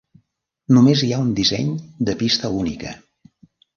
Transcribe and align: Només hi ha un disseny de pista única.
Només 0.77 1.03
hi 1.03 1.11
ha 1.11 1.19
un 1.25 1.29
disseny 1.41 1.69
de 2.09 2.17
pista 2.25 2.51
única. 2.63 2.95